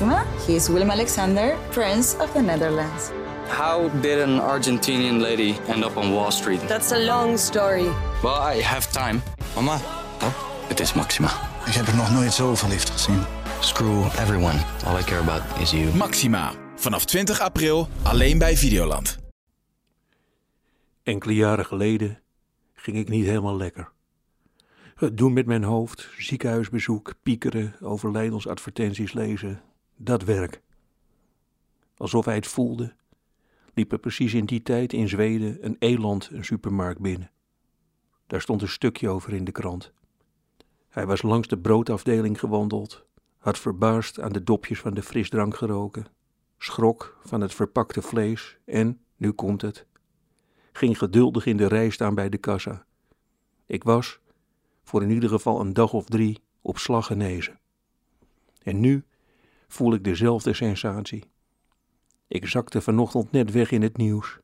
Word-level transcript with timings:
Maxima. 0.00 0.24
He 0.46 0.54
is 0.54 0.68
Willem 0.68 0.90
Alexander, 0.90 1.56
Prince 1.70 2.16
of 2.20 2.32
the 2.32 2.40
Netherlands. 2.40 3.10
How 3.48 3.88
did 4.00 4.20
an 4.20 4.40
Argentinian 4.40 5.20
lady 5.20 5.54
end 5.66 5.84
up 5.84 5.96
on 5.96 6.12
Wall 6.12 6.30
Street? 6.30 6.60
That's 6.68 6.92
a 6.92 6.98
long 6.98 7.38
story. 7.38 7.88
Well, 8.22 8.56
I 8.56 8.62
have 8.62 8.92
time. 8.92 9.20
Mama, 9.54 9.78
Het 10.68 10.80
is 10.80 10.92
Maxima. 10.94 11.28
ik 11.66 11.72
heb 11.72 11.86
er 11.86 11.96
nog 11.96 12.10
nooit 12.12 12.32
zo 12.32 12.54
verliefd 12.54 12.90
gezien. 12.90 13.22
Screw 13.60 14.04
everyone. 14.04 14.58
All 14.86 14.98
I 14.98 15.02
care 15.02 15.20
about 15.20 15.42
is 15.60 15.70
you. 15.70 15.94
Maxima. 15.96 16.52
Vanaf 16.76 17.04
20 17.04 17.40
april 17.40 17.88
alleen 18.02 18.38
bij 18.38 18.56
Videoland. 18.56 19.18
Enkele 21.02 21.34
jaren 21.34 21.64
geleden 21.66 22.18
ging 22.74 22.96
ik 22.96 23.08
niet 23.08 23.26
helemaal 23.26 23.56
lekker. 23.56 23.88
Het 24.94 25.16
doen 25.16 25.32
met 25.32 25.46
mijn 25.46 25.64
hoofd, 25.64 26.08
ziekenhuisbezoek, 26.18 27.14
piekeren, 27.22 27.74
overlijdensadvertenties 27.80 29.12
lezen, 29.12 29.62
dat 29.98 30.22
werk. 30.24 30.62
Alsof 31.96 32.24
hij 32.24 32.34
het 32.34 32.46
voelde, 32.46 32.94
liep 33.74 33.92
er 33.92 33.98
precies 33.98 34.34
in 34.34 34.44
die 34.44 34.62
tijd 34.62 34.92
in 34.92 35.08
Zweden 35.08 35.64
een 35.64 35.76
eland 35.78 36.30
een 36.32 36.44
supermarkt 36.44 37.00
binnen. 37.00 37.30
Daar 38.26 38.40
stond 38.40 38.62
een 38.62 38.68
stukje 38.68 39.08
over 39.08 39.32
in 39.32 39.44
de 39.44 39.52
krant. 39.52 39.92
Hij 40.88 41.06
was 41.06 41.22
langs 41.22 41.48
de 41.48 41.58
broodafdeling 41.58 42.38
gewandeld, 42.38 43.06
had 43.38 43.58
verbaasd 43.58 44.20
aan 44.20 44.32
de 44.32 44.42
dopjes 44.42 44.80
van 44.80 44.94
de 44.94 45.02
frisdrank 45.02 45.56
geroken, 45.56 46.06
schrok 46.58 47.18
van 47.24 47.40
het 47.40 47.54
verpakte 47.54 48.02
vlees 48.02 48.58
en, 48.64 49.00
nu 49.16 49.32
komt 49.32 49.62
het, 49.62 49.86
ging 50.72 50.98
geduldig 50.98 51.46
in 51.46 51.56
de 51.56 51.66
rij 51.66 51.90
staan 51.90 52.14
bij 52.14 52.28
de 52.28 52.38
kassa. 52.38 52.86
Ik 53.66 53.84
was, 53.84 54.20
voor 54.82 55.02
in 55.02 55.10
ieder 55.10 55.28
geval 55.28 55.60
een 55.60 55.72
dag 55.72 55.92
of 55.92 56.04
drie, 56.04 56.42
op 56.60 56.78
slag 56.78 57.06
genezen. 57.06 57.58
En 58.62 58.80
nu 58.80 59.04
voel 59.68 59.94
ik 59.94 60.04
dezelfde 60.04 60.52
sensatie. 60.52 61.24
Ik 62.26 62.46
zakte 62.46 62.80
vanochtend 62.80 63.32
net 63.32 63.50
weg 63.50 63.70
in 63.70 63.82
het 63.82 63.96
nieuws. 63.96 64.38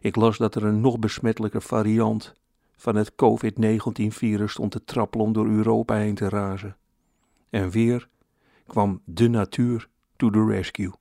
Ik 0.00 0.16
las 0.16 0.38
dat 0.38 0.54
er 0.54 0.64
een 0.64 0.80
nog 0.80 0.98
besmettelijker 0.98 1.62
variant 1.62 2.34
van 2.76 2.94
het 2.94 3.14
COVID-19-virus 3.14 4.52
stond 4.52 4.70
te 4.70 4.84
trappelen 4.84 5.26
om 5.26 5.32
door 5.32 5.46
Europa 5.48 5.96
heen 5.96 6.14
te 6.14 6.28
razen. 6.28 6.76
En 7.50 7.70
weer 7.70 8.08
kwam 8.66 9.00
de 9.04 9.28
natuur 9.28 9.88
to 10.16 10.30
the 10.30 10.44
rescue. 10.44 10.92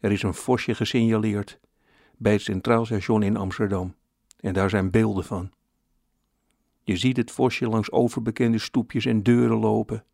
Er 0.00 0.12
is 0.12 0.22
een 0.22 0.34
vosje 0.34 0.74
gesignaleerd 0.74 1.60
bij 2.16 2.32
het 2.32 2.42
Centraal 2.42 2.84
Station 2.84 3.22
in 3.22 3.36
Amsterdam. 3.36 3.94
En 4.40 4.52
daar 4.52 4.70
zijn 4.70 4.90
beelden 4.90 5.24
van. 5.24 5.50
Je 6.82 6.96
ziet 6.96 7.16
het 7.16 7.30
vosje 7.30 7.68
langs 7.68 7.90
overbekende 7.90 8.58
stoepjes 8.58 9.04
en 9.04 9.22
deuren 9.22 9.58
lopen. 9.58 10.04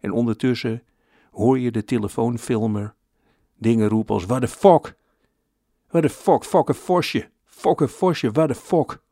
En 0.00 0.12
ondertussen 0.12 0.82
hoor 1.30 1.58
je 1.58 1.70
de 1.70 1.84
telefoonfilmer 1.84 2.94
dingen 3.56 3.88
roepen 3.88 4.14
als: 4.14 4.24
What 4.24 4.40
the 4.40 4.48
fuck? 4.48 4.96
What 5.88 6.02
the 6.02 6.10
fuck? 6.10 6.44
Fuck 6.44 6.68
een 6.68 6.74
vosje. 6.74 7.30
Fuck 7.44 7.80
een 7.80 7.88
vosje. 7.88 8.30
What 8.30 8.48
the 8.48 8.54
fuck? 8.54 9.02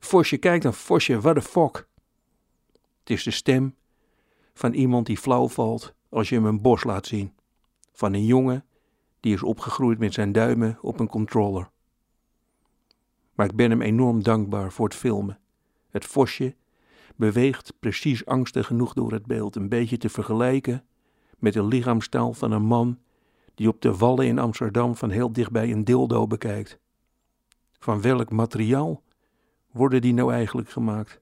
Vosje, 0.00 0.36
kijk 0.36 0.62
dan, 0.62 0.74
vosje. 0.74 1.20
What 1.20 1.34
the 1.34 1.42
fuck? 1.42 1.88
Het 3.00 3.10
is 3.10 3.22
de 3.22 3.30
stem 3.30 3.74
van 4.54 4.72
iemand 4.72 5.06
die 5.06 5.18
flauw 5.18 5.48
valt 5.48 5.94
als 6.08 6.28
je 6.28 6.34
hem 6.34 6.44
een 6.44 6.60
bos 6.60 6.84
laat 6.84 7.06
zien. 7.06 7.32
Van 7.92 8.14
een 8.14 8.24
jongen 8.24 8.64
die 9.20 9.34
is 9.34 9.42
opgegroeid 9.42 9.98
met 9.98 10.14
zijn 10.14 10.32
duimen 10.32 10.78
op 10.80 11.00
een 11.00 11.08
controller. 11.08 11.70
Maar 13.34 13.46
ik 13.46 13.56
ben 13.56 13.70
hem 13.70 13.82
enorm 13.82 14.22
dankbaar 14.22 14.72
voor 14.72 14.84
het 14.84 14.94
filmen. 14.94 15.38
Het 15.90 16.04
vosje 16.04 16.54
beweegt 17.16 17.74
precies 17.80 18.26
angstig 18.26 18.66
genoeg 18.66 18.92
door 18.92 19.12
het 19.12 19.26
beeld, 19.26 19.56
een 19.56 19.68
beetje 19.68 19.96
te 19.96 20.08
vergelijken 20.08 20.84
met 21.40 21.52
de 21.52 21.64
lichaamstaal 21.64 22.32
van 22.32 22.52
een 22.52 22.62
man 22.62 22.98
die 23.54 23.68
op 23.68 23.80
de 23.80 23.96
wallen 23.96 24.26
in 24.26 24.38
Amsterdam 24.38 24.96
van 24.96 25.10
heel 25.10 25.32
dichtbij 25.32 25.72
een 25.72 25.84
dildo 25.84 26.26
bekijkt. 26.26 26.78
Van 27.78 28.00
welk 28.00 28.30
materiaal 28.30 29.02
worden 29.70 30.00
die 30.00 30.14
nou 30.14 30.32
eigenlijk 30.32 30.70
gemaakt? 30.70 31.20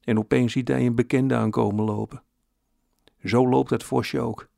En 0.00 0.18
opeens 0.18 0.52
ziet 0.52 0.68
hij 0.68 0.86
een 0.86 0.94
bekende 0.94 1.34
aankomen 1.34 1.84
lopen. 1.84 2.22
Zo 3.24 3.48
loopt 3.48 3.70
het 3.70 3.82
vosje 3.84 4.20
ook, 4.20 4.48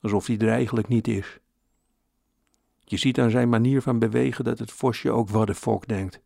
alsof 0.00 0.26
hij 0.26 0.38
er 0.38 0.48
eigenlijk 0.48 0.88
niet 0.88 1.08
is. 1.08 1.40
Je 2.84 2.96
ziet 2.96 3.20
aan 3.20 3.30
zijn 3.30 3.48
manier 3.48 3.82
van 3.82 3.98
bewegen 3.98 4.44
dat 4.44 4.58
het 4.58 4.72
vosje 4.72 5.10
ook 5.10 5.28
the 5.28 5.54
fuck 5.54 5.88
denkt. 5.88 6.20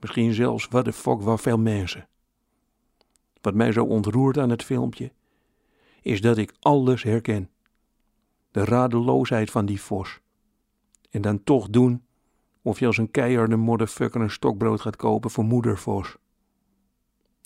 Misschien 0.00 0.32
zelfs 0.32 0.68
fuck 0.92 1.20
wel 1.20 1.38
veel 1.38 1.58
mensen. 1.58 2.08
Wat 3.40 3.54
mij 3.54 3.72
zo 3.72 3.84
ontroert 3.84 4.38
aan 4.38 4.50
het 4.50 4.64
filmpje, 4.64 5.12
is 6.02 6.20
dat 6.20 6.36
ik 6.36 6.54
alles 6.60 7.02
herken. 7.02 7.50
De 8.50 8.64
radeloosheid 8.64 9.50
van 9.50 9.66
die 9.66 9.80
vos. 9.80 10.20
En 11.10 11.22
dan 11.22 11.44
toch 11.44 11.68
doen 11.68 12.02
of 12.62 12.78
je 12.78 12.86
als 12.86 12.96
een 12.96 13.10
keiharde 13.10 13.56
motherfucker 13.56 14.20
een 14.20 14.30
stokbrood 14.30 14.80
gaat 14.80 14.96
kopen 14.96 15.30
voor 15.30 15.44
moeder 15.44 15.78
vos. 15.78 16.16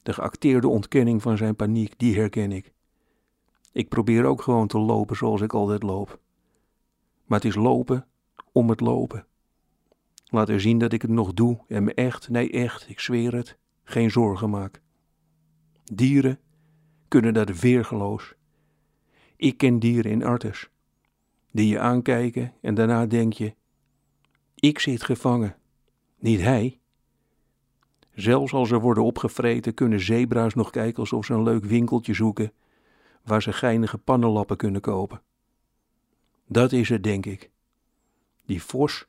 De 0.03 0.13
geacteerde 0.13 0.69
ontkenning 0.69 1.23
van 1.23 1.37
zijn 1.37 1.57
paniek, 1.57 1.99
die 1.99 2.17
herken 2.17 2.53
ik. 2.53 2.73
Ik 3.73 3.89
probeer 3.89 4.25
ook 4.25 4.43
gewoon 4.43 4.67
te 4.67 4.79
lopen 4.79 5.17
zoals 5.17 5.41
ik 5.41 5.53
altijd 5.53 5.83
loop. 5.83 6.21
Maar 7.25 7.39
het 7.39 7.49
is 7.49 7.55
lopen 7.55 8.07
om 8.53 8.69
het 8.69 8.81
lopen. 8.81 9.27
Laten 10.25 10.61
zien 10.61 10.79
dat 10.79 10.93
ik 10.93 11.03
het 11.03 11.11
nog 11.11 11.35
doe 11.35 11.65
en 11.69 11.85
me 11.85 11.95
echt, 11.95 12.29
nee 12.29 12.51
echt, 12.51 12.89
ik 12.89 13.01
zweer 13.01 13.35
het, 13.35 13.59
geen 13.85 14.11
zorgen 14.11 14.51
maak. 14.51 14.83
Dieren 15.85 16.39
kunnen 17.09 17.35
dat 17.35 17.61
weergeloos. 17.61 18.35
Ik 19.37 19.57
ken 19.57 19.79
dieren 19.79 20.11
in 20.11 20.25
artes, 20.25 20.71
die 21.51 21.69
je 21.69 21.79
aankijken 21.79 22.53
en 22.61 22.75
daarna 22.75 23.07
denk 23.07 23.33
je, 23.33 23.55
ik 24.55 24.79
zit 24.79 25.03
gevangen, 25.03 25.57
niet 26.19 26.41
hij. 26.41 26.79
Zelfs 28.15 28.53
als 28.53 28.69
ze 28.69 28.81
worden 28.81 29.05
opgevreten 29.05 29.75
kunnen 29.75 30.01
zebra's 30.01 30.55
nog 30.55 30.71
kijken 30.71 31.01
alsof 31.01 31.25
ze 31.25 31.35
een 31.35 31.43
leuk 31.43 31.65
winkeltje 31.65 32.15
zoeken 32.15 32.53
waar 33.23 33.43
ze 33.43 33.53
geinige 33.53 33.99
pannenlappen 33.99 34.57
kunnen 34.57 34.81
kopen. 34.81 35.23
Dat 36.47 36.73
is 36.73 36.89
het, 36.89 37.03
denk 37.03 37.27
ik. 37.27 37.51
Die 38.47 38.63
vos 38.63 39.07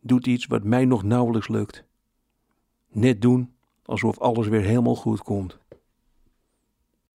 doet 0.00 0.26
iets 0.26 0.46
wat 0.46 0.64
mij 0.64 0.84
nog 0.84 1.02
nauwelijks 1.02 1.48
lukt. 1.48 1.84
Net 2.88 3.22
doen 3.22 3.54
alsof 3.84 4.18
alles 4.18 4.48
weer 4.48 4.62
helemaal 4.62 4.96
goed 4.96 5.22
komt. 5.22 5.58